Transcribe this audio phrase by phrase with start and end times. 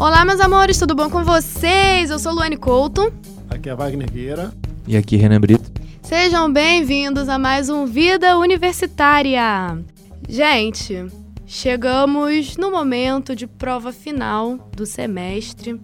[0.00, 2.08] Olá, meus amores, tudo bom com vocês?
[2.08, 3.12] Eu sou Luane Couto.
[3.50, 4.50] Aqui é Wagner Vieira.
[4.86, 5.70] E aqui Renan Brito.
[6.02, 9.78] Sejam bem-vindos a mais um Vida Universitária.
[10.26, 11.04] Gente,
[11.46, 15.78] chegamos no momento de prova final do semestre.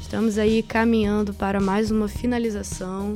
[0.00, 3.14] Estamos aí caminhando para mais uma finalização.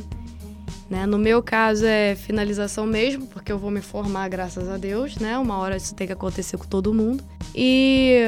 [0.89, 1.07] Né?
[1.07, 5.39] No meu caso é finalização mesmo, porque eu vou me formar, graças a Deus, né?
[5.39, 7.25] Uma hora isso tem que acontecer com todo mundo.
[7.55, 8.21] E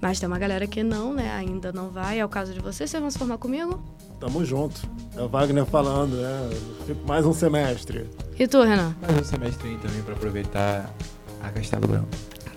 [0.00, 1.30] mas tem uma galera que não, né?
[1.32, 2.18] Ainda não vai.
[2.18, 3.80] É o caso de vocês, vocês vão se formar comigo?
[4.18, 4.82] Tamo junto.
[5.16, 6.50] É o Wagner falando, né?
[6.86, 8.06] Fico mais um semestre.
[8.38, 8.94] E tu, Renan?
[9.00, 10.94] Mais um semestre aí também para aproveitar
[11.42, 12.08] a Castelo Branco.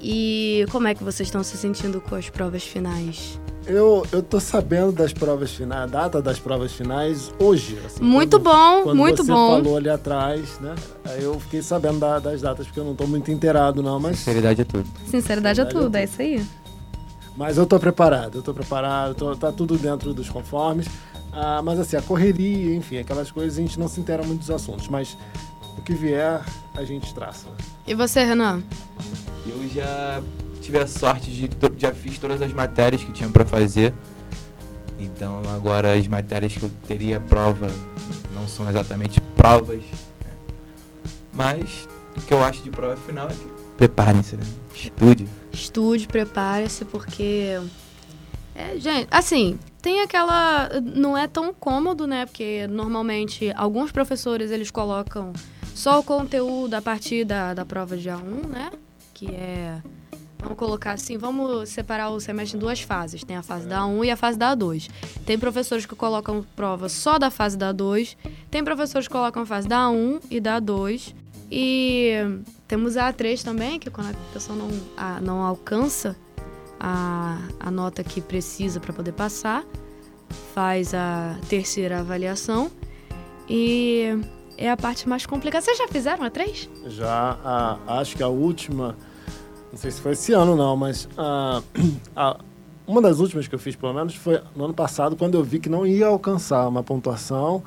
[0.02, 3.40] E como é que vocês estão se sentindo com as provas finais?
[3.66, 7.80] Eu, eu tô sabendo das provas finais, a data das provas finais hoje.
[7.86, 9.48] Assim, muito quando, bom, quando muito você bom.
[9.55, 10.76] falou ali atrás, né?
[11.05, 14.17] Aí eu fiquei sabendo da- das datas, porque eu não tô muito inteirado, não, mas,
[14.20, 14.86] Sinceridade é tudo.
[15.05, 16.45] Sinceridade é Sinceridade é tudo, é isso aí.
[17.38, 20.88] mas eu tô preparado, eu tô preparado, tô- tá tudo dentro dos conformes.
[21.31, 24.52] Ah, mas assim, a correria, enfim, aquelas coisas a gente não se inteira muito dos
[24.52, 25.17] assuntos, mas
[25.77, 26.42] o que vier
[26.75, 27.48] a gente traça.
[27.88, 28.61] E você, Renan?
[29.48, 30.22] Eu já
[30.64, 33.94] tive a sorte de já fiz todas as matérias que tinha para fazer.
[34.97, 37.67] Então agora as matérias que eu teria prova
[38.33, 39.81] não são exatamente provas.
[39.81, 40.31] né?
[41.33, 43.45] Mas o que eu acho de prova final é que
[43.78, 44.44] preparem-se, né?
[44.73, 45.28] Estude.
[45.52, 47.59] Estude, prepare-se, porque.
[48.55, 50.70] É, gente, assim, tem aquela.
[50.81, 52.25] Não é tão cômodo, né?
[52.25, 55.33] Porque normalmente alguns professores eles colocam
[55.75, 58.72] só o conteúdo a partir da, da prova de A1, né?
[59.14, 59.81] Que é.
[60.44, 63.23] Vamos colocar assim, vamos separar o semestre em duas fases.
[63.23, 64.89] Tem a fase da A1 e a fase da A2.
[65.25, 68.17] Tem professores que colocam prova só da fase da A2.
[68.52, 71.16] Tem professores que colocam a fase da A1 e da A2.
[71.49, 72.11] E
[72.67, 76.16] temos a A3 também, que quando a pessoa não, a- não alcança
[76.80, 79.64] a, a nota que precisa para poder passar,
[80.53, 82.69] faz a terceira avaliação.
[83.49, 84.08] E
[84.58, 85.64] é a parte mais complicada.
[85.64, 86.67] Vocês já fizeram a A3?
[86.87, 88.98] Já a, acho que a última,
[89.73, 91.61] não sei se foi esse ano não, mas a,
[92.16, 92.39] a-
[92.86, 95.58] uma das últimas que eu fiz, pelo menos, foi no ano passado, quando eu vi
[95.60, 97.64] que não ia alcançar uma pontuação.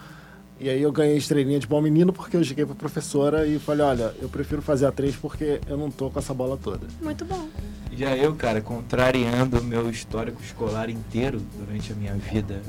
[0.60, 3.84] E aí eu ganhei estrelinha de bom menino porque eu cheguei pra professora e falei,
[3.84, 6.86] olha, eu prefiro fazer a 3 porque eu não tô com essa bola toda.
[7.02, 7.48] Muito bom.
[7.92, 12.62] Já eu, cara, contrariando o meu histórico escolar inteiro durante a minha vida,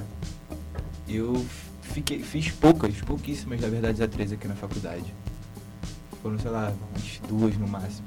[1.08, 1.46] eu
[1.82, 5.14] fiquei, fiz poucas, pouquíssimas, na verdade, A3 aqui na faculdade.
[6.24, 8.06] Foram, sei lá, umas duas no máximo.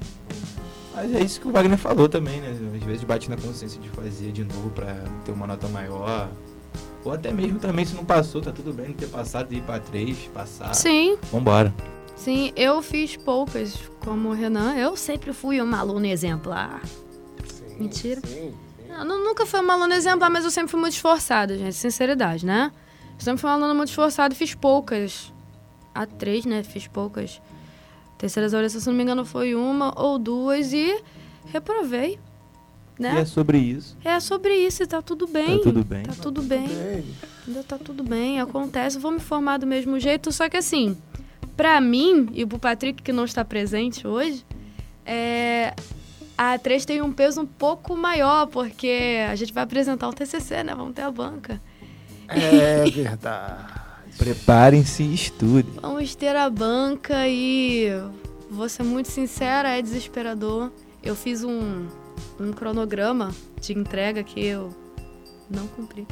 [1.01, 2.49] Mas é isso que o Wagner falou também, né?
[2.51, 4.93] Às vezes bate na consciência de fazer de novo pra
[5.25, 6.29] ter uma nota maior.
[7.03, 9.79] Ou até mesmo também, se não passou, tá tudo bem não ter passado, ir pra
[9.79, 10.75] 3, passar.
[10.75, 11.73] Sim, Vambora.
[12.15, 13.73] sim, eu fiz poucas,
[14.05, 14.75] como o Renan.
[14.75, 16.79] Eu sempre fui uma aluna exemplar.
[17.47, 18.21] Sim, Mentira.
[18.23, 18.91] Sim, sim.
[18.95, 21.73] Eu nu- nunca fui uma aluna exemplar, mas eu sempre fui muito esforçada, gente.
[21.73, 22.71] Sinceridade, né?
[23.17, 25.33] Eu sempre fui uma aluna muito esforçada e fiz poucas.
[25.95, 26.61] A três, né?
[26.61, 27.41] Fiz poucas.
[28.21, 31.01] Terceiras avaliações, se não me engano, foi uma ou duas e
[31.47, 32.19] reprovei.
[32.99, 33.21] E Né?
[33.21, 33.97] é sobre isso.
[34.05, 35.57] É sobre isso e tá tudo bem.
[35.57, 36.03] Tá tudo bem.
[36.03, 36.67] Tá tudo bem.
[36.67, 37.03] Bem,
[37.47, 38.97] Ainda tá tudo bem, acontece.
[38.97, 40.95] Eu vou me formar do mesmo jeito, só que assim,
[41.57, 44.45] pra mim e pro Patrick que não está presente hoje,
[45.03, 45.73] é,
[46.37, 50.63] a A3 tem um peso um pouco maior, porque a gente vai apresentar o TCC,
[50.63, 50.75] né?
[50.75, 51.59] Vamos ter a banca.
[52.27, 53.80] É verdade.
[54.21, 55.73] Preparem-se e estudem.
[55.81, 57.87] Vamos ter a banca e
[58.51, 60.69] vou ser muito sincera, é desesperador.
[61.01, 61.87] Eu fiz um,
[62.39, 64.69] um cronograma de entrega que eu
[65.49, 66.05] não cumpri.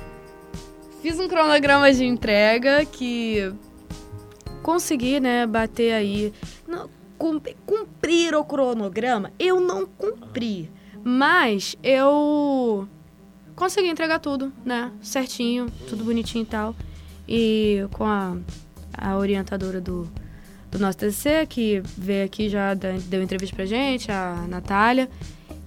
[1.03, 3.53] Fiz um cronograma de entrega que
[4.63, 6.33] consegui, né, bater aí.
[6.67, 10.71] Não, cum- cumprir o cronograma, eu não cumpri.
[11.03, 12.87] Mas eu
[13.55, 14.91] consegui entregar tudo, né?
[14.99, 16.75] Certinho, tudo bonitinho e tal.
[17.31, 18.35] E com a,
[18.97, 20.07] a orientadora do,
[20.71, 25.07] do nosso TCC, que veio aqui já deu entrevista pra gente, a Natália.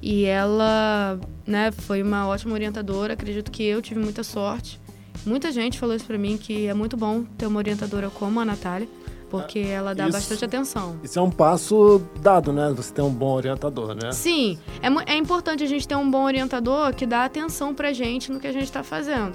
[0.02, 3.12] E ela, né, foi uma ótima orientadora.
[3.12, 4.80] Acredito que eu tive muita sorte.
[5.24, 8.44] Muita gente falou isso pra mim, que é muito bom ter uma orientadora como a
[8.44, 8.88] Natália,
[9.30, 10.96] porque ela dá isso- bastante atenção.
[11.04, 12.72] Isso é um passo dado, né?
[12.76, 14.10] Você tem um bom orientador, né?
[14.10, 18.32] Sim, é, é importante a gente ter um bom orientador que dá atenção pra gente
[18.32, 19.34] no que a gente tá fazendo.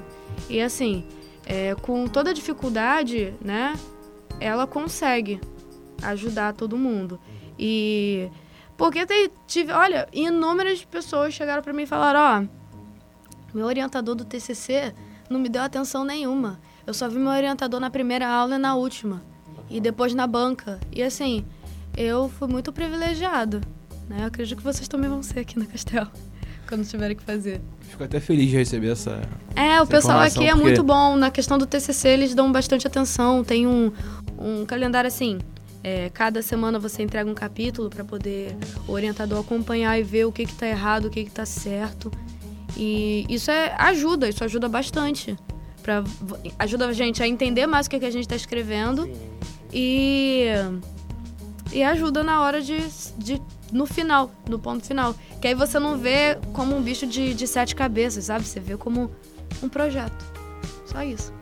[0.50, 1.06] E assim,
[1.48, 3.74] é, com toda dificuldade, né,
[4.40, 5.40] ela consegue
[6.04, 7.20] ajudar todo mundo.
[7.58, 8.30] E
[8.76, 14.26] porque tem, tive, olha, inúmeras pessoas chegaram pra mim e falaram, ó, meu orientador do
[14.26, 14.94] TCC
[15.30, 16.60] não me deu atenção nenhuma.
[16.86, 19.24] Eu só vi meu orientador na primeira aula e na última.
[19.70, 20.80] E depois na banca.
[20.92, 21.46] E assim,
[21.96, 23.62] eu fui muito privilegiado.
[24.08, 24.22] Né?
[24.22, 26.08] Eu acredito que vocês também vão ser aqui na Castel.
[26.68, 27.62] Quando tiverem que fazer.
[27.82, 29.22] Fico até feliz de receber essa.
[29.56, 31.16] É, o essa pessoal informação, aqui é porque- muito bom.
[31.16, 33.44] Na questão do TCC, eles dão bastante atenção.
[33.44, 33.92] Tem um,
[34.38, 35.40] um calendário assim.
[35.84, 38.56] é, cada semana você entrega um capítulo para poder
[38.88, 42.12] o orientador acompanhar e ver o que que tá errado, o que que tá certo.
[42.76, 45.36] E isso é, ajuda, isso ajuda bastante.
[45.82, 46.04] Pra,
[46.60, 49.10] ajuda a gente a entender mais o que, que a gente está escrevendo
[49.72, 50.48] e,
[51.72, 52.80] e ajuda na hora de,
[53.18, 53.42] de.
[53.72, 55.16] no final, no ponto final.
[55.42, 58.46] Que aí você não vê como um bicho de, de sete cabeças, sabe?
[58.46, 59.12] Você vê como
[59.62, 60.26] um projeto.
[60.86, 61.34] Só isso.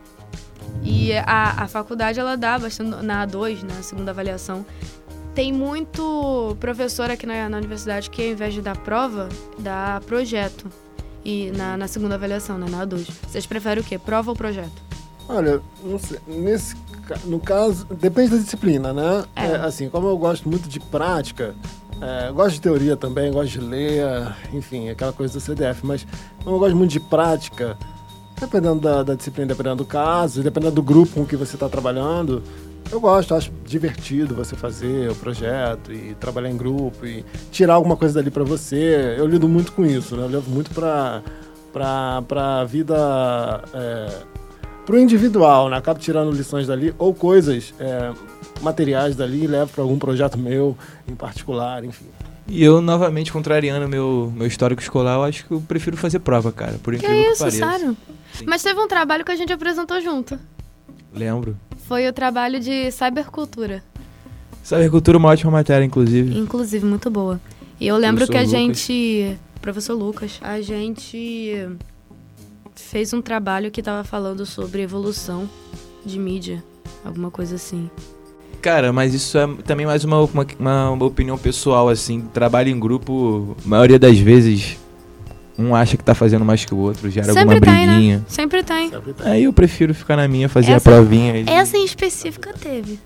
[0.83, 3.03] E a, a faculdade, ela dá bastante.
[3.03, 4.65] Na A2, na segunda avaliação,
[5.33, 9.29] tem muito professor aqui na, na universidade que, ao invés de dar prova,
[9.59, 10.69] dá projeto.
[11.23, 12.67] E na, na segunda avaliação, né?
[12.69, 13.09] Na A2.
[13.27, 13.97] Vocês preferem o quê?
[13.97, 14.85] Prova ou projeto?
[15.27, 16.75] Olha, não sei, nesse,
[17.25, 19.25] no caso, depende da disciplina, né?
[19.35, 19.47] É.
[19.47, 21.55] É, assim, como eu gosto muito de prática,
[22.01, 24.05] é, gosto de teoria também, gosto de ler,
[24.53, 26.05] enfim, aquela coisa do CDF, mas
[26.43, 27.77] como eu gosto muito de prática,
[28.39, 32.43] dependendo da, da disciplina, dependendo do caso, dependendo do grupo com que você está trabalhando,
[32.91, 37.97] eu gosto, acho divertido você fazer o projeto e trabalhar em grupo e tirar alguma
[37.97, 39.15] coisa dali para você.
[39.17, 40.23] Eu lido muito com isso, né?
[40.23, 41.23] Eu levo muito para
[41.73, 42.95] para a vida
[43.73, 44.07] é,
[44.85, 45.77] pro individual, né?
[45.77, 48.13] Acabo tirando lições dali ou coisas, é,
[48.61, 50.77] materiais dali e levo para algum projeto meu
[51.07, 52.05] em particular, enfim.
[52.47, 56.51] E eu, novamente, contrariando meu, meu histórico escolar, eu acho que eu prefiro fazer prova,
[56.51, 56.77] cara.
[56.83, 57.57] Por Que incrível que, isso, pareça.
[57.71, 57.97] sério?
[58.33, 58.45] Sim.
[58.47, 60.37] Mas teve um trabalho que a gente apresentou junto.
[61.11, 61.57] Lembro.
[61.87, 63.83] Foi o trabalho de cybercultura.
[64.61, 66.37] Sabercultura é uma ótima matéria, inclusive.
[66.37, 67.39] Inclusive, muito boa.
[67.79, 68.77] E eu lembro que a Professor Lucas.
[68.77, 69.37] gente.
[69.61, 71.67] Professor Lucas, a gente
[72.75, 75.49] fez um trabalho que tava falando sobre evolução
[76.05, 76.63] de mídia.
[77.03, 77.89] Alguma coisa assim.
[78.61, 82.21] Cara, mas isso é também mais uma, uma, uma- uma opinião pessoal, assim.
[82.33, 84.77] Trabalho em grupo, a maioria das vezes,
[85.57, 87.93] um acha que tá fazendo mais que o outro, gera Sempre alguma tem, né?
[87.93, 88.25] briguinha.
[88.27, 88.89] Sempre tem.
[88.89, 89.27] Sempre tem.
[89.31, 91.37] Aí eu prefiro ficar na minha, fazer Essa- a provinha.
[91.41, 92.99] e- Essa em específica teve.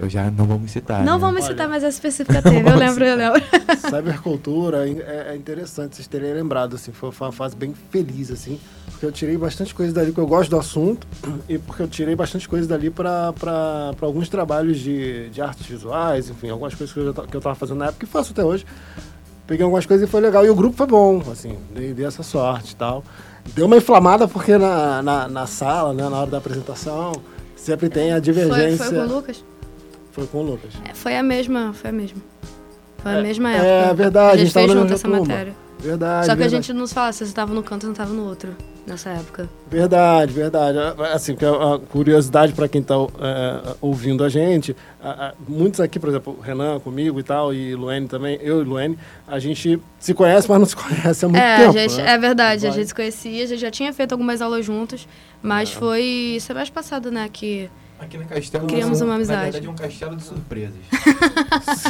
[0.00, 1.04] Eu já não vou me citar.
[1.04, 1.18] Não né?
[1.18, 1.52] vamos Olha.
[1.52, 2.68] citar, mas essa específica teve.
[2.68, 3.42] Eu lembro, eu lembro.
[3.90, 8.60] Cybercultura é, é interessante vocês terem lembrado, assim, foi uma fase bem feliz, assim,
[8.90, 11.06] porque eu tirei bastante coisa dali que eu gosto do assunto
[11.48, 13.34] e porque eu tirei bastante coisa dali para
[14.00, 17.56] alguns trabalhos de, de artes visuais, enfim, algumas coisas que eu, já que eu tava
[17.56, 18.64] fazendo na época e faço até hoje.
[19.48, 20.44] Peguei algumas coisas e foi legal.
[20.44, 23.02] E o grupo foi bom, assim, dei, dei essa sorte e tal.
[23.54, 27.12] Deu uma inflamada porque na, na, na sala, né, na hora da apresentação,
[27.56, 28.84] sempre tem a Foi, divergência.
[28.84, 29.44] foi com o Lucas?
[30.18, 30.72] Foi com o Lucas.
[30.84, 32.20] É, foi a mesma, foi a mesma.
[32.98, 33.94] Foi a É, mesma é época.
[33.94, 35.20] verdade, A a gente fez junto essa turma.
[35.20, 35.54] matéria.
[35.78, 36.26] Verdade.
[36.26, 36.66] Só que a verdade.
[36.66, 38.50] gente nos fala se você estava no canto ou não estava no outro,
[38.84, 39.48] nessa época.
[39.70, 40.76] Verdade, verdade.
[41.12, 42.96] Assim, que a a curiosidade para quem está
[43.80, 47.76] ouvindo a gente, a- a- muitos aqui, por exemplo, o Renan comigo e tal, e
[47.76, 51.40] Luene também, eu e Luene, a gente se conhece, mas não se conhece há muito
[51.40, 51.70] é, tempo.
[51.70, 52.10] a gente, né?
[52.10, 52.78] é verdade, a Vai.
[52.80, 55.06] gente se conhecia, a gente já tinha feito algumas aulas juntos,
[55.40, 55.72] mas É.
[55.78, 57.70] foi semestre passado, né, que...
[58.00, 59.36] Aqui no castelo Criamos uma amizade.
[59.38, 60.74] Na verdade, um castelo de surpresas.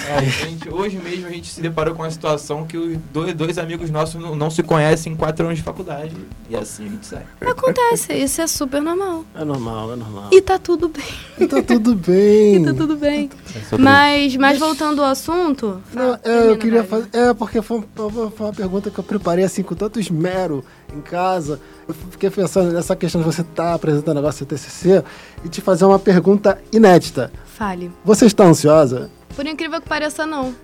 [0.08, 3.58] É, gente- hoje mesmo a gente se deparou com uma situação que os dois, dois
[3.58, 6.14] amigos nossos não, não se conhecem em quatro anos de faculdade.
[6.48, 7.26] E assim a gente sai.
[7.40, 9.24] Acontece, isso é super normal.
[9.34, 10.28] É normal, é normal.
[10.32, 11.04] E tá tudo bem,
[11.38, 12.56] E tá tudo bem.
[12.62, 13.30] e tá tudo bem.
[13.72, 15.82] É Mas, mas voltando ao assunto...
[15.92, 17.08] Não, fala, é, eu queria fazer.
[17.12, 20.64] É, porque foi, foi foi uma pergunta que eu preparei assim com tanto esmero
[20.94, 21.60] em casa.
[21.86, 25.02] Eu fiquei pensando nessa questão de você estar apresentando o negócio do TCC
[25.44, 27.32] e te fazer uma pergunta inédita.
[27.46, 27.90] Fale.
[28.04, 29.10] Você está ansiosa?
[29.34, 30.54] Por incrível que pareça, não.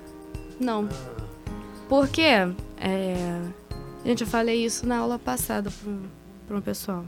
[0.58, 0.88] Não.
[1.88, 3.40] Porque, é...
[4.04, 5.70] gente, eu falei isso na aula passada
[6.46, 7.04] para um pessoal.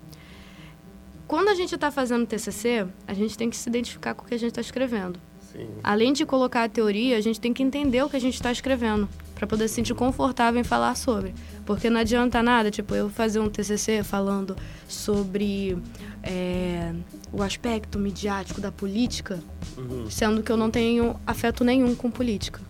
[1.26, 4.34] Quando a gente está fazendo TCC, a gente tem que se identificar com o que
[4.34, 5.18] a gente está escrevendo.
[5.56, 5.68] Sim.
[5.82, 8.52] Além de colocar a teoria, a gente tem que entender o que a gente está
[8.52, 11.34] escrevendo para poder se sentir confortável em falar sobre.
[11.64, 14.56] Porque não adianta nada, tipo, eu fazer um TCC falando
[14.88, 15.76] sobre
[16.22, 16.92] é,
[17.32, 19.40] o aspecto midiático da política,
[19.76, 20.08] Uhum.
[20.10, 22.60] sendo que eu não tenho afeto nenhum com política.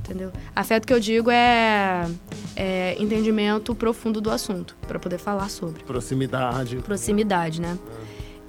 [0.00, 0.30] Entendeu?
[0.54, 2.08] Afeto que eu digo é,
[2.54, 5.82] é entendimento profundo do assunto, para poder falar sobre.
[5.82, 6.76] Proximidade.
[6.76, 7.76] Proximidade, né?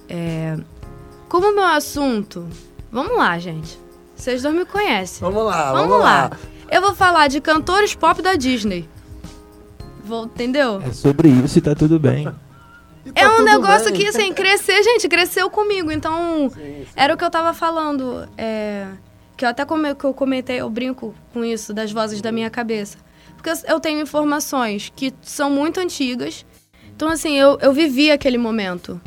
[0.08, 0.56] É,
[1.28, 2.48] como o meu assunto.
[2.92, 3.78] Vamos lá, gente.
[4.16, 5.20] Vocês dois me conhecem.
[5.20, 6.32] Vamos lá, Vamos, lá.
[6.72, 8.88] Eu vou falar de cantores pop da Disney.
[10.04, 10.82] Vou, entendeu?
[10.82, 12.28] É sobre isso e tá tudo bem.
[13.08, 14.02] Tá É um negócio bem.
[14.02, 15.90] que, assim, crescer, gente, cresceu comigo.
[15.90, 16.86] Então, Sim, sim.
[16.94, 18.28] era o que eu tava falando.
[18.38, 18.86] é,
[19.38, 22.50] que eu até come, que eu comentei, eu brinco com isso, das vozes da minha
[22.50, 22.98] cabeça.
[23.38, 26.46] Porque eu- eu tenho informações que são muito antigas.
[26.94, 29.00] Então, assim, eu, eu vivi aquele momento.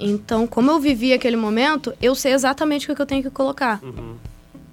[0.00, 3.80] Então, como eu vivi aquele momento, eu sei exatamente o que eu tenho que colocar.
[3.82, 4.16] Uhum.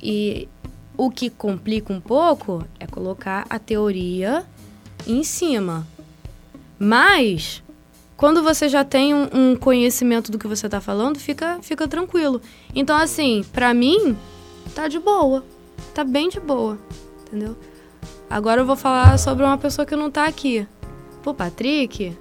[0.01, 0.47] E
[0.95, 4.45] o que complica um pouco é colocar a teoria
[5.05, 5.85] em cima.
[6.79, 7.61] Mas,
[8.15, 12.41] quando você já tem um, um conhecimento do que você tá falando, fica, fica tranquilo.
[12.73, 14.17] Então, assim, pra mim,
[14.73, 15.43] tá de boa.
[15.93, 16.77] Tá bem de boa.
[17.27, 17.57] Entendeu?
[18.29, 20.65] Agora eu vou falar sobre uma pessoa que não tá aqui.
[21.21, 22.15] Pô, Patrick,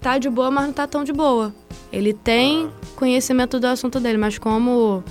[0.00, 1.52] tá de boa, mas não tá tão de boa.
[1.92, 5.04] Ele tem conhecimento do assunto dele, mas como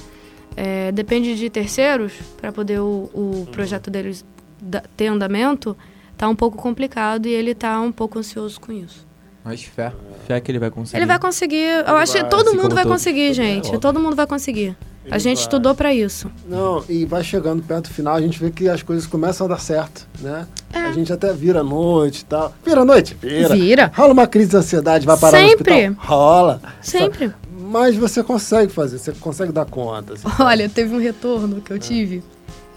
[0.55, 4.25] é, depende de terceiros para poder o, o projeto deles
[4.61, 5.77] da- ter andamento,
[6.17, 9.05] tá um pouco complicado e ele tá um pouco ansioso com isso.
[9.43, 9.91] Mas fé.
[10.27, 10.97] Fé que ele vai conseguir.
[10.97, 12.97] Ele vai conseguir, eu acho que todo mundo vai todos.
[12.99, 13.77] conseguir, É gente.
[13.79, 14.75] Todo mundo vai conseguir.
[15.09, 15.43] A gente vai.
[15.43, 16.29] estudou para isso.
[16.47, 19.49] Não, e vai chegando perto do final, a gente vê que as coisas começam a
[19.49, 20.47] dar certo, né?
[20.71, 20.79] É.
[20.79, 22.53] A gente até vira a noite e tal.
[22.63, 23.17] Vira a noite?
[23.19, 23.55] Vira.
[23.55, 23.91] Vira.
[23.95, 25.87] Rola uma crise de ansiedade, vai parar Sempre.
[25.87, 26.17] no hospital?
[26.17, 26.61] Rola.
[26.81, 27.33] Sempre.
[27.59, 30.13] Mas você consegue fazer, você consegue dar conta.
[30.13, 30.43] assim, sabe?
[30.43, 32.21] Olha, teve um retorno que eu tive,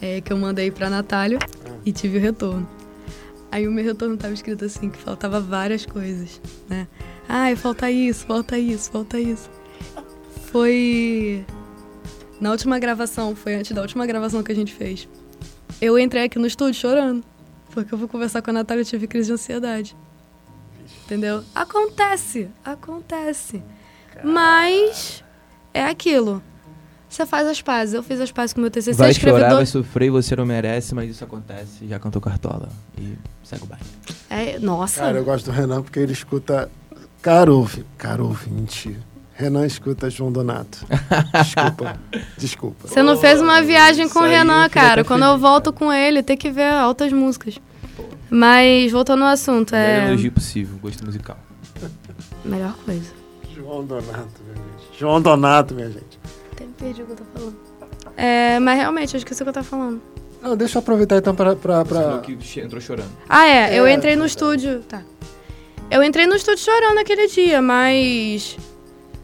[0.01, 1.39] é, que eu mandei pra Natália
[1.85, 2.67] e tive o retorno.
[3.51, 6.89] Aí o meu retorno tava escrito assim, que faltava várias coisas, né?
[7.29, 9.49] Ai, falta isso, falta isso, falta isso.
[10.51, 11.45] Foi
[12.41, 15.09] na última gravação, foi antes da última gravação que a gente fez.
[15.81, 17.25] Eu entrei aqui no estúdio chorando,
[17.73, 19.97] porque eu fui conversar com a Natália e tive crise de ansiedade.
[21.05, 21.43] Entendeu?
[21.55, 23.63] Acontece, acontece.
[24.23, 25.23] Mas
[25.73, 26.43] é aquilo.
[27.09, 27.95] Você faz as pazes.
[27.95, 28.95] Eu fiz as pazes com o meu TCC.
[28.95, 31.87] Vai chorar, vai sofrer, você não merece, mas isso acontece.
[31.87, 32.69] Já cantou cartola.
[32.99, 33.15] E
[33.45, 33.85] segue o baile.
[34.31, 35.01] É, nossa.
[35.01, 36.71] Cara, eu gosto do Renan porque ele escuta.
[37.23, 38.99] Caro, ouvi- caro ouvinte.
[39.35, 40.87] Renan escuta João Donato.
[41.43, 42.01] Desculpa.
[42.39, 42.89] Desculpa.
[42.89, 45.05] Você não fez uma viagem com o eu Renan, cara.
[45.05, 47.59] Quando eu volto com ele, tem que ver altas músicas.
[48.31, 50.09] Mas voltando ao assunto, Melhor é.
[50.09, 51.37] elogio possível, gosto musical.
[52.45, 53.13] Melhor coisa.
[53.55, 54.99] João Donato, minha gente.
[54.99, 56.19] João Donato, minha gente.
[56.53, 57.57] Até me perdi o que eu tô falando.
[58.17, 60.01] É, mas realmente, eu esqueci o que eu tava falando.
[60.43, 61.57] Não, deixa eu aproveitar então pra.
[61.57, 62.37] pra, Você falou pra...
[62.37, 63.11] que entrou chorando.
[63.29, 63.79] Ah, é.
[63.79, 64.81] Eu É, entrei no estúdio.
[64.81, 65.03] Tá.
[65.91, 68.57] Eu entrei no estúdio chorando aquele dia, mas.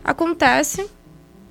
[0.04, 0.86] Acontece.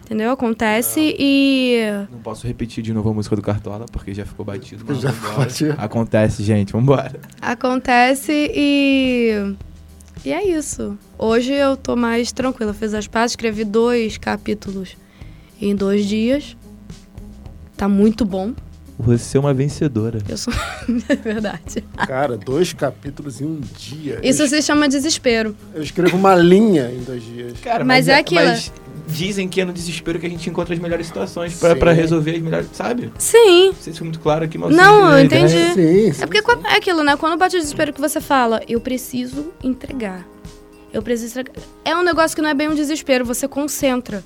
[0.06, 0.32] Entendeu?
[0.32, 1.82] Acontece e.
[2.12, 4.84] Não posso repetir de novo a música do Cartola, porque já ficou batido.
[4.88, 5.76] mas Já ficou batido.
[5.78, 7.20] Acontece, gente, vambora.
[7.40, 9.56] Acontece e.
[10.26, 10.98] E é isso.
[11.18, 12.74] Hoje eu tô mais tranquila.
[12.74, 14.98] Fiz as pazes, escrevi dois capítulos
[15.62, 16.58] em dois dias.
[17.78, 18.54] Tá muito bom.
[19.02, 20.20] Você é uma vencedora.
[20.28, 20.54] Eu sou.
[21.08, 21.82] é verdade.
[22.06, 24.20] Cara, dois capítulos em um dia.
[24.22, 25.56] Isso eu, se chama desespero.
[25.74, 27.54] eu escrevo uma linha em dois dias.
[27.62, 28.42] Cara, Mas é aquilo.
[28.44, 28.74] Mas
[29.08, 31.80] dizem que é no desespero que a gente encontra as melhores situações pra, Sim.
[31.80, 32.68] pra resolver as melhores.
[32.74, 33.12] Sabe?
[33.18, 33.68] Sim.
[33.68, 34.76] Não sei se foi muito claro aqui, mas.
[34.76, 35.54] Não, eu entendi.
[35.74, 36.22] Sim, sim.
[36.22, 37.16] É porque quando- é aquilo, né?
[37.16, 40.28] Quando bate o desespero que você fala, eu preciso entregar.
[40.92, 41.62] Eu preciso entregar.
[41.86, 44.22] É um negócio que não é bem um desespero, você concentra.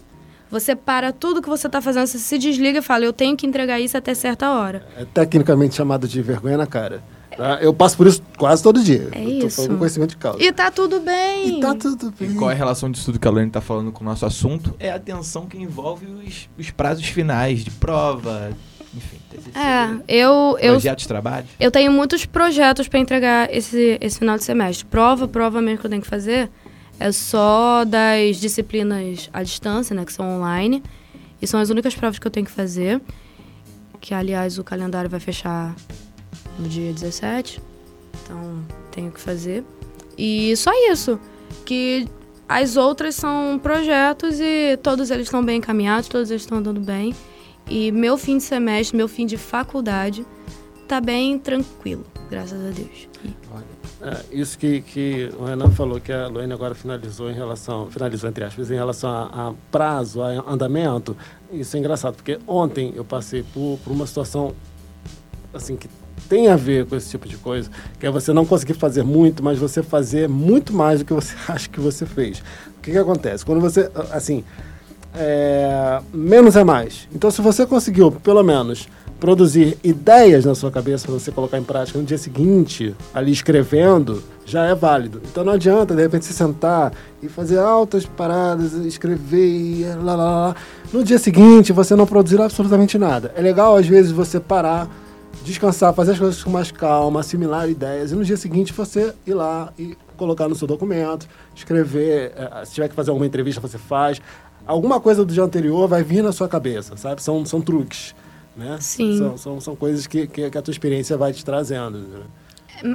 [0.53, 3.47] Você para tudo que você tá fazendo, você se desliga e fala, eu tenho que
[3.47, 4.85] entregar isso até certa hora.
[4.95, 7.01] É tecnicamente chamado de vergonha na cara.
[7.35, 7.57] tá?
[7.59, 9.09] Eu passo por isso quase todo dia.
[9.13, 9.67] É eu tô isso.
[9.67, 10.43] com conhecimento de causa.
[10.43, 11.57] E tá tudo bem.
[11.57, 12.29] E tá tudo bem.
[12.29, 14.27] E qual é a relação disso tudo que a Lane tá falando com o nosso
[14.27, 14.75] assunto?
[14.79, 18.51] É a tensão que envolve os, os prazos finais de prova,
[18.95, 19.17] enfim,
[19.55, 21.47] É, eu, eu, projetos de trabalho.
[21.59, 24.85] eu tenho muitos projetos para entregar esse, esse final de semestre.
[24.85, 26.47] Prova, prova mesmo que eu tenho que fazer,
[26.99, 30.83] é só das disciplinas à distância, né, que são online.
[31.41, 33.01] E são as únicas provas que eu tenho que fazer.
[33.99, 35.75] Que, aliás, o calendário vai fechar
[36.57, 37.61] no dia 17.
[38.23, 39.63] Então, tenho que fazer.
[40.17, 41.19] E só isso.
[41.65, 42.07] Que
[42.47, 47.15] as outras são projetos e todos eles estão bem encaminhados, todos eles estão andando bem.
[47.69, 50.25] E meu fim de semestre, meu fim de faculdade,
[50.87, 53.12] tá bem tranquilo, graças a Deus.
[54.03, 58.29] É, isso que, que o Renan falou, que a Luane agora finalizou em relação, finalizou
[58.29, 61.15] entre aspas, em relação a, a prazo, a andamento,
[61.51, 64.53] isso é engraçado, porque ontem eu passei por, por uma situação
[65.53, 65.87] assim que
[66.27, 69.41] tem a ver com esse tipo de coisa, que é você não conseguir fazer muito,
[69.41, 72.39] mas você fazer muito mais do que você acha que você fez.
[72.77, 73.45] O que, que acontece?
[73.45, 74.43] Quando você, assim,
[75.15, 77.07] é, menos é mais.
[77.13, 78.87] Então, se você conseguiu, pelo menos,
[79.23, 84.21] produzir ideias na sua cabeça para você colocar em prática no dia seguinte, ali escrevendo,
[84.45, 85.21] já é válido.
[85.31, 90.47] Então, não adianta, de repente, se sentar e fazer altas paradas, escrever e lá, lá,
[90.47, 90.55] lá.
[90.91, 93.31] No dia seguinte, você não produzir absolutamente nada.
[93.37, 94.89] É legal, às vezes, você parar,
[95.45, 99.35] descansar, fazer as coisas com mais calma, assimilar ideias, e no dia seguinte você ir
[99.35, 103.77] lá e colocar no seu documento, escrever, eh, se tiver que fazer alguma entrevista, você
[103.77, 104.19] faz.
[104.67, 107.23] Alguma coisa do dia anterior vai vir na sua cabeça, sabe?
[107.23, 108.13] São, são truques,
[108.55, 108.77] né?
[108.81, 109.17] Sim.
[109.17, 111.99] São, são, são coisas que, que, que a tua experiência vai te trazendo.
[111.99, 112.21] né?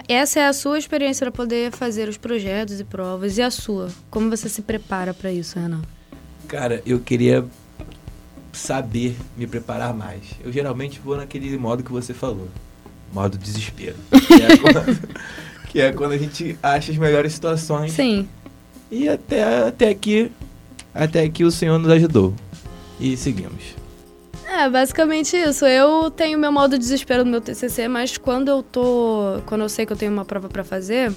[0.09, 3.39] Essa é a sua experiência para poder fazer os projetos e provas.
[3.39, 3.89] E a sua?
[4.11, 5.83] Como você se prepara para isso, Renan?
[6.47, 7.45] Cara, eu queria
[8.53, 10.23] saber me preparar mais.
[10.43, 12.49] Eu geralmente vou naquele modo que você falou.
[13.13, 13.97] Modo desespero.
[14.29, 14.99] Que é quando,
[15.71, 17.93] Que é quando a gente acha as melhores situações.
[17.93, 18.29] Sim.
[18.91, 20.33] E até, até aqui.
[20.95, 22.35] Até aqui o Senhor nos ajudou.
[22.99, 23.77] E seguimos.
[24.59, 25.65] É, basicamente isso.
[25.67, 29.41] Eu tenho meu modo de desespero no meu TCC, mas quando eu tô.
[29.47, 31.13] Quando eu sei que eu tenho uma prova pra fazer.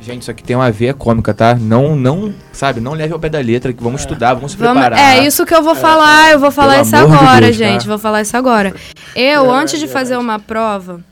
[0.00, 1.54] Gente, isso aqui tem uma veia cômica, tá?
[1.54, 4.74] Não, não, sabe, não leve ao pé da letra, que vamos estudar, vamos se Vamos-
[4.82, 4.98] preparar.
[4.98, 7.56] é isso que eu vou falar, eu vou falar Pelo isso amor de agora, Deus,
[7.58, 7.64] tá?
[7.64, 7.86] gente.
[7.86, 8.74] Vou falar isso agora.
[9.16, 11.02] Eu, É, antes de é fazer uma prova,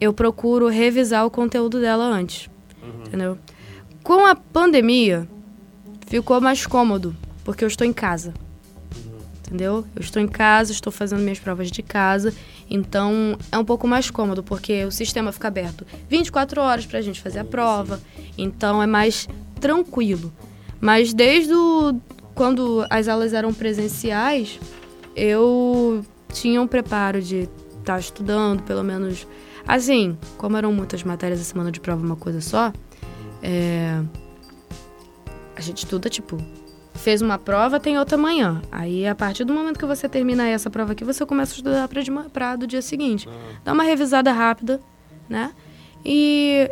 [0.00, 2.48] eu procuro revisar o conteúdo dela antes.
[3.06, 3.36] Entendeu?
[4.02, 5.28] Com a pandemia,
[6.06, 7.14] ficou mais cômodo,
[7.44, 8.32] porque eu estou em casa.
[9.52, 9.84] Entendeu?
[9.94, 12.32] Eu estou em casa, estou fazendo minhas provas de casa,
[12.70, 17.20] então é um pouco mais cômodo, porque o sistema fica aberto 24 horas pra gente
[17.20, 18.00] fazer a prova,
[18.38, 19.28] então é mais
[19.60, 20.32] tranquilo.
[20.80, 22.00] Mas desde o,
[22.34, 24.58] quando as aulas eram presenciais,
[25.14, 27.46] eu tinha um preparo de
[27.78, 29.26] estar estudando, pelo menos.
[29.68, 32.72] Assim, como eram muitas matérias a semana de prova, uma coisa só,
[33.42, 34.02] é,
[35.54, 36.38] a gente estuda, tipo,
[37.02, 38.62] fez uma prova, tem outra amanhã.
[38.70, 41.88] Aí, a partir do momento que você termina essa prova aqui, você começa a estudar
[42.32, 43.28] pra do dia seguinte.
[43.64, 44.80] Dá uma revisada rápida,
[45.28, 45.52] né?
[46.04, 46.70] E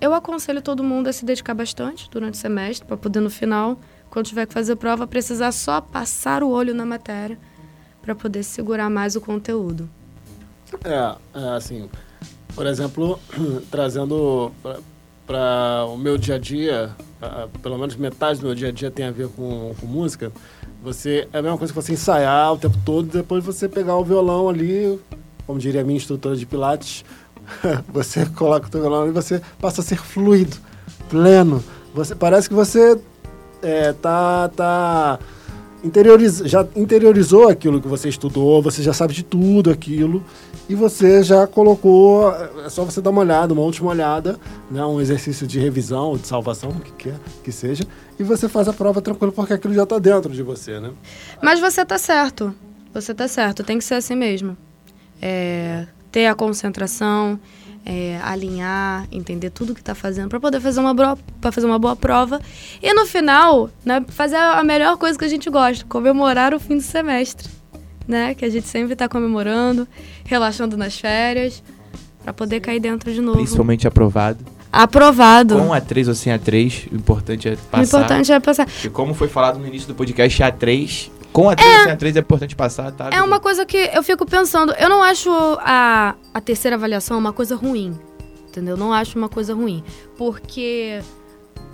[0.00, 3.78] eu aconselho todo mundo a se dedicar bastante durante o semestre, para poder no final,
[4.08, 7.38] quando tiver que fazer prova, precisar só passar o olho na matéria
[8.00, 9.88] para poder segurar mais o conteúdo.
[10.84, 11.90] É, é, assim,
[12.54, 13.20] por exemplo,
[13.70, 14.50] trazendo
[15.26, 16.96] para o meu dia a dia,
[17.62, 20.32] pelo menos metade do meu dia a dia tem a ver com, com música,
[20.82, 24.04] você é a mesma coisa que você ensaiar o tempo todo depois você pegar o
[24.04, 24.98] violão ali,
[25.46, 27.04] como diria a minha instrutora de pilates,
[27.92, 30.56] você coloca o teu violão e você passa a ser fluido,
[31.08, 31.62] pleno.
[31.94, 33.00] Você, parece que você
[33.62, 35.18] é, tá, tá
[35.82, 40.22] interioriz, já interiorizou aquilo que você estudou, você já sabe de tudo aquilo
[40.68, 42.32] e você já colocou,
[42.64, 44.38] é só você dar uma olhada, uma última olhada,
[44.70, 47.84] né, um exercício de revisão, de salvação, o que quer que seja,
[48.18, 50.90] e você faz a prova tranquilo porque aquilo já está dentro de você, né?
[51.42, 52.54] Mas você tá certo.
[52.92, 53.62] Você tá certo.
[53.62, 54.56] Tem que ser assim mesmo.
[55.20, 57.38] É, ter a concentração,
[57.88, 61.96] é, alinhar, entender tudo que tá fazendo para poder fazer uma, pra fazer uma boa
[61.96, 62.38] prova.
[62.82, 66.76] E no final, né, fazer a melhor coisa que a gente gosta, comemorar o fim
[66.76, 67.48] do semestre.
[68.06, 68.34] Né?
[68.34, 69.88] Que a gente sempre tá comemorando,
[70.24, 71.62] relaxando nas férias,
[72.22, 73.38] para poder cair dentro de novo.
[73.38, 74.44] Principalmente aprovado.
[74.70, 75.56] Aprovado.
[75.56, 77.84] Com A3 ou sem A3, o importante é O passar.
[77.84, 78.66] importante é passar.
[78.66, 82.20] Porque como foi falado no início do podcast, A3, com A3 ou sem A3 é
[82.20, 83.10] importante passar, tá?
[83.12, 84.72] É uma coisa que eu fico pensando.
[84.72, 87.98] Eu não acho a, a terceira avaliação uma coisa ruim.
[88.48, 88.76] Entendeu?
[88.76, 89.84] Não acho uma coisa ruim.
[90.16, 91.00] Porque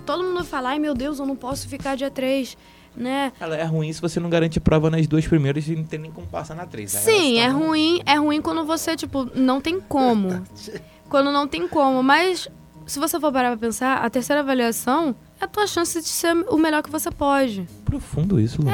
[0.05, 2.57] todo mundo fala, ai meu Deus, eu não posso ficar dia 3,
[2.95, 3.31] né?
[3.39, 6.11] Ela é ruim se você não garante prova nas duas primeiras e não tem nem
[6.11, 6.91] como passar na 3.
[6.91, 10.43] Sim, é ruim, é ruim quando você, tipo, não tem como.
[11.07, 12.01] Quando não tem como.
[12.01, 12.49] Mas
[12.87, 16.33] se você for parar pra pensar, a terceira avaliação é a tua chance de ser
[16.49, 17.67] o melhor que você pode.
[17.83, 18.67] Profundo isso, Lu.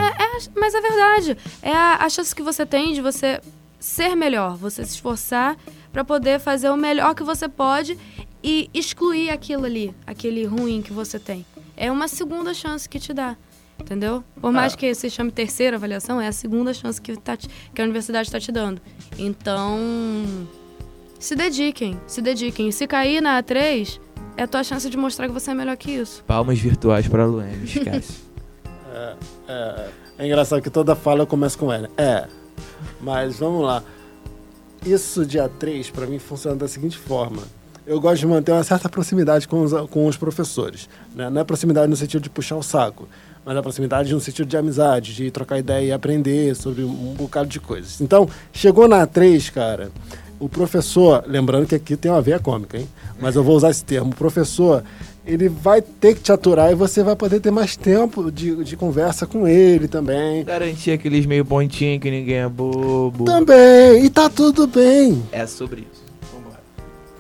[0.56, 1.38] Mas é verdade.
[1.62, 3.42] É a, a chance que você tem de você
[3.80, 5.58] ser melhor, você se esforçar
[5.92, 7.98] pra poder fazer o melhor que você pode
[8.44, 11.46] e excluir aquilo ali, aquele ruim que você tem.
[11.76, 13.36] É uma segunda chance que te dá.
[13.80, 14.24] Entendeu?
[14.40, 14.78] Por mais Ah.
[14.78, 18.28] que se chame terceira avaliação, é a segunda chance que, tá te- que a universidade
[18.28, 18.80] está te dando.
[19.18, 19.80] Então,
[21.20, 22.72] se dediquem, se dediquem.
[22.72, 24.00] Se cair na A3,
[24.42, 26.24] é a tua chance de mostrar que você é melhor que isso.
[26.26, 28.30] Palmas virtuais pra Luane, esquece.
[29.48, 29.88] É,
[30.20, 31.90] é engraçado que toda fala eu começo com L.
[31.98, 32.28] É.
[33.00, 33.82] Mas vamos lá.
[34.86, 37.42] Isso dia 3 para mim funciona da seguinte forma.
[37.86, 40.90] Eu gosto de manter uma certa proximidade com os, com os professores.
[41.16, 41.30] Né?
[41.30, 43.08] Não é proximidade no sentido de puxar o saco,
[43.46, 47.48] mas é proximidade no sentido de amizade, de trocar ideia e aprender sobre um bocado
[47.48, 48.02] de coisas.
[48.02, 49.90] Então, chegou na 3, cara,
[50.42, 52.90] o professor, lembrando que aqui tem uma veia cômica, hein?
[53.22, 54.10] Mas eu vou usar esse termo.
[54.12, 54.84] O professor,
[55.24, 58.76] ele vai ter que te aturar e você vai poder ter mais tempo de, de
[58.76, 60.44] conversa com ele também.
[60.44, 63.24] Garantir aqueles meio pontinhos que ninguém é bobo.
[63.24, 65.22] Também, e tá tudo bem.
[65.32, 66.02] É sobre isso.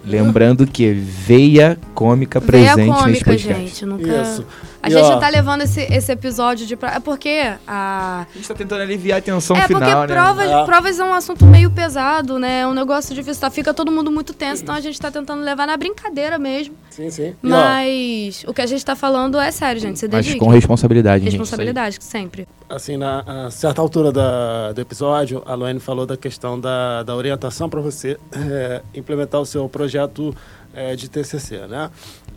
[0.04, 3.64] Lembrando que veia cômica Veia presente nesse cômica, podcast.
[3.64, 3.86] gente.
[3.86, 4.22] Nunca...
[4.24, 4.46] Isso.
[4.84, 6.76] A E, gente ó, tá levando esse, esse episódio de.
[6.76, 8.26] pra- É porque a.
[8.30, 10.20] A gente tá tentando aliviar a tensão é final, porque né?
[10.20, 10.66] provas, É.
[10.66, 12.62] provas é um assunto meio pesado, né?
[12.62, 13.42] É um negócio difícil.
[13.42, 13.50] Tá?
[13.52, 16.76] Fica todo mundo muito tenso, então a gente tá tentando levar na brincadeira mesmo.
[16.90, 17.36] Sim, sim.
[17.44, 20.00] E, ó, Mas o que a gente tá falando é sério, gente.
[20.00, 21.32] Você Mas com responsabilidade, gente.
[21.38, 22.48] Responsabilidade, sempre.
[22.68, 27.16] assim, na a certa altura da, do episódio, a Luane falou da questão da, da
[27.16, 30.36] orientação para você é, implementar o seu projeto
[30.74, 31.90] é, de TCC, né?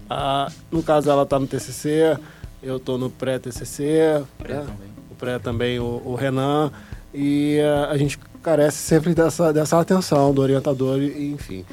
[0.09, 2.19] Ah, no caso, ela está no TCC,
[2.63, 4.67] eu estou no pré-TCC, Pré né?
[5.11, 6.71] o pré também, o, o Renan,
[7.13, 11.65] e ah, a gente carece sempre dessa, dessa atenção do orientador, e, enfim.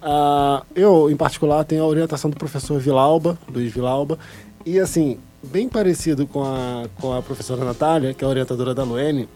[0.00, 4.18] Uh, eu, em particular, tenho a orientação do professor Vilauba, Luiz Vilauba,
[4.64, 8.82] e assim, bem parecido com a, com a professora Natália, que é a orientadora da
[8.82, 9.28] Luene,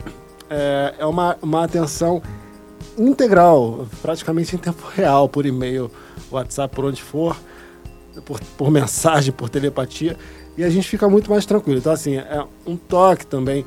[0.49, 2.23] é, é uma, uma atenção
[2.97, 5.91] integral, praticamente em tempo real, por e-mail,
[6.31, 7.37] WhatsApp, por onde for,
[8.25, 10.17] por, por mensagem, por telepatia,
[10.57, 11.79] e a gente fica muito mais tranquilo.
[11.79, 13.65] Então, assim, é um toque também.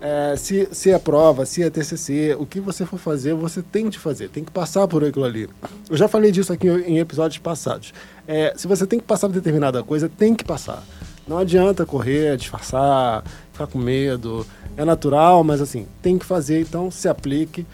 [0.00, 3.88] É, se, se é prova, se é TCC, o que você for fazer, você tem
[3.88, 5.48] de fazer, tem que passar por aquilo ali.
[5.88, 7.92] Eu já falei disso aqui em episódios passados.
[8.26, 10.82] É, se você tem que passar por determinada coisa, tem que passar.
[11.26, 14.46] Não adianta correr, disfarçar, ficar com medo.
[14.76, 17.66] É natural, mas assim, tem que fazer, então se aplique,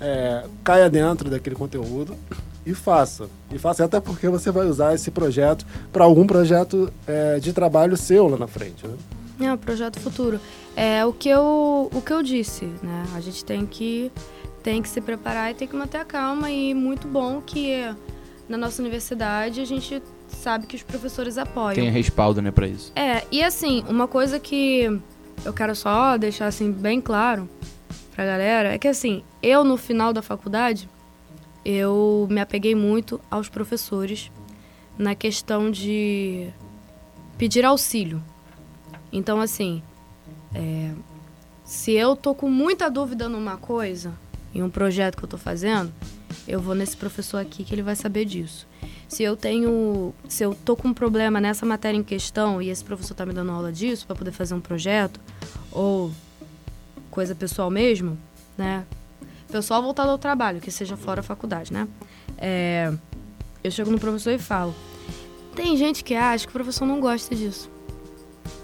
[0.00, 2.16] é, caia dentro daquele conteúdo
[2.66, 3.28] e faça.
[3.52, 7.96] E faça até porque você vai usar esse projeto para algum projeto é, de trabalho
[7.96, 8.84] seu lá na frente.
[8.86, 8.96] Né?
[9.46, 10.40] É, um projeto futuro.
[10.74, 13.04] É o que eu, o que eu disse, né?
[13.14, 14.10] A gente tem que,
[14.62, 16.50] tem que se preparar e tem que manter a calma.
[16.50, 17.82] E muito bom que
[18.48, 21.74] na nossa universidade a gente sabe que os professores apoiam.
[21.74, 22.92] Tem respaldo, né, para isso.
[22.96, 25.00] É, e assim, uma coisa que
[25.44, 27.48] eu quero só deixar assim bem claro
[28.14, 30.88] pra galera é que assim, eu no final da faculdade,
[31.68, 34.30] eu me apeguei muito aos professores
[34.96, 36.48] na questão de
[37.36, 38.22] pedir auxílio.
[39.12, 39.82] Então, assim,
[40.54, 40.92] é,
[41.64, 44.12] se eu tô com muita dúvida numa coisa,
[44.54, 45.92] em um projeto que eu tô fazendo,
[46.46, 48.64] eu vou nesse professor aqui que ele vai saber disso.
[49.08, 52.84] Se eu tenho, se eu tô com um problema nessa matéria em questão e esse
[52.84, 55.20] professor tá me dando aula disso para poder fazer um projeto
[55.72, 56.12] ou
[57.10, 58.16] coisa pessoal mesmo,
[58.56, 58.86] né?
[59.50, 61.88] Pessoal voltado ao trabalho, que seja fora a faculdade, né?
[62.38, 62.92] É,
[63.62, 64.74] eu chego no professor e falo:
[65.56, 67.70] tem gente que acha que o professor não gosta disso.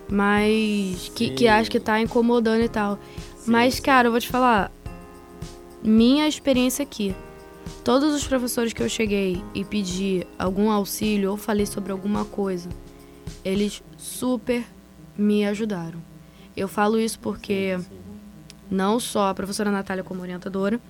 [0.08, 1.10] Mas.
[1.14, 2.98] Que, que acha que tá incomodando e tal.
[3.38, 3.82] Sim, mas, sim.
[3.82, 4.70] cara, eu vou te falar.
[5.82, 7.14] Minha experiência aqui.
[7.82, 12.68] Todos os professores que eu cheguei e pedi algum auxílio ou falei sobre alguma coisa,
[13.44, 14.64] eles super
[15.16, 16.00] me ajudaram.
[16.56, 18.01] Eu falo isso porque sim,
[18.72, 20.80] não só a professora Natália como orientadora,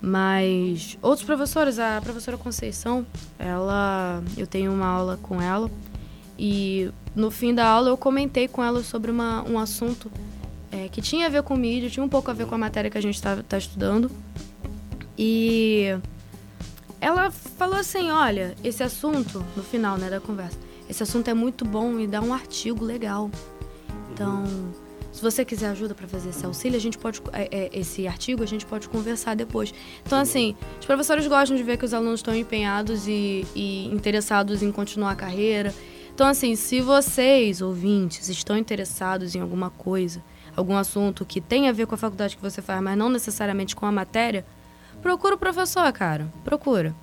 [0.00, 3.06] mas outros professores, a professora Conceição,
[3.38, 5.70] ela, eu tenho uma aula com ela
[6.38, 10.10] e no fim da aula eu comentei com ela sobre uma, um assunto
[10.70, 12.90] é, que tinha a ver com mídia, tinha um pouco a ver com a matéria
[12.90, 14.10] que a gente está tá estudando.
[15.16, 15.96] E
[17.00, 21.64] ela falou assim, olha, esse assunto no final né, da conversa, esse assunto é muito
[21.64, 23.30] bom e dá um artigo legal,
[24.12, 24.44] então
[25.12, 28.42] se você quiser ajuda para fazer esse auxílio, a gente pode é, é, esse artigo
[28.42, 29.72] a gente pode conversar depois.
[30.04, 34.62] Então assim, os professores gostam de ver que os alunos estão empenhados e, e interessados
[34.62, 35.74] em continuar a carreira.
[36.14, 40.22] Então assim, se vocês ouvintes estão interessados em alguma coisa,
[40.56, 43.74] algum assunto que tem a ver com a faculdade que você faz, mas não necessariamente
[43.74, 44.44] com a matéria,
[45.00, 46.30] procura o professor, cara.
[46.44, 46.94] Procura.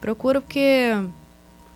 [0.00, 0.90] Procura porque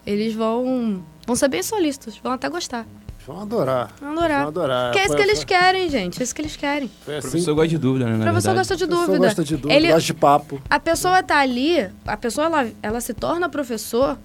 [0.04, 2.86] eles vão vão ser bem solícitos, vão até gostar.
[3.28, 3.92] Vão adorar.
[4.00, 4.38] Vão adorar.
[4.38, 4.84] Vão adorar.
[4.86, 6.18] Porque é isso que eles querem, gente.
[6.18, 6.90] É isso que eles querem.
[7.02, 7.18] Assim.
[7.18, 8.16] O professor gosta de dúvida, né?
[8.16, 9.12] O professor gosta de dúvida.
[9.12, 9.88] O gosta de dúvida, Ele...
[9.88, 10.62] gosta de papo.
[10.70, 14.18] A pessoa tá ali, a pessoa ela, ela se torna professor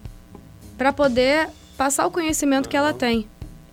[0.78, 3.28] para poder passar o conhecimento que ela tem.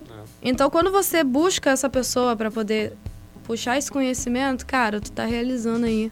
[0.09, 0.13] É.
[0.43, 2.91] Então, quando você busca essa pessoa para poder
[3.45, 6.11] puxar esse conhecimento, cara, tu tá realizando aí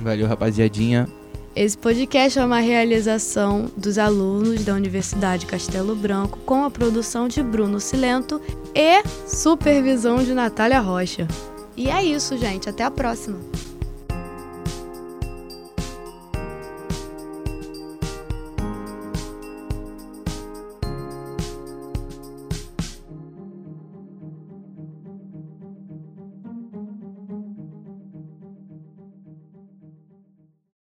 [0.01, 1.07] Valeu, rapaziadinha.
[1.55, 7.41] Esse podcast é uma realização dos alunos da Universidade Castelo Branco com a produção de
[7.41, 8.39] Bruno Silento
[8.73, 11.27] e supervisão de Natália Rocha.
[11.75, 12.69] E é isso, gente.
[12.69, 13.37] Até a próxima.